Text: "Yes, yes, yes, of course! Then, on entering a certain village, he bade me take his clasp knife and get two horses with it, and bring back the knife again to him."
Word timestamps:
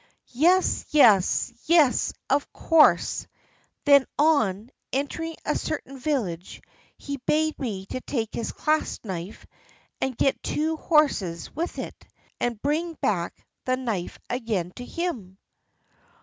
"Yes, 0.33 0.83
yes, 0.89 1.53
yes, 1.65 2.11
of 2.27 2.51
course! 2.51 3.27
Then, 3.85 4.07
on 4.17 4.71
entering 4.91 5.35
a 5.45 5.55
certain 5.55 5.99
village, 5.99 6.59
he 6.97 7.17
bade 7.27 7.59
me 7.59 7.85
take 7.85 8.33
his 8.33 8.51
clasp 8.51 9.05
knife 9.05 9.45
and 10.01 10.17
get 10.17 10.41
two 10.41 10.77
horses 10.77 11.55
with 11.55 11.77
it, 11.77 12.03
and 12.39 12.59
bring 12.63 12.95
back 12.95 13.45
the 13.65 13.77
knife 13.77 14.17
again 14.27 14.71
to 14.77 14.83
him." 14.85 15.37